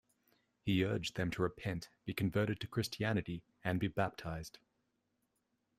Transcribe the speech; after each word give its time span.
He 0.63 0.83
urged 0.83 1.15
them 1.15 1.29
to 1.29 1.43
repent, 1.43 1.89
be 2.05 2.13
converted 2.15 2.59
to 2.61 2.67
Christianity, 2.67 3.43
and 3.63 3.79
be 3.79 3.87
baptized. 3.87 4.57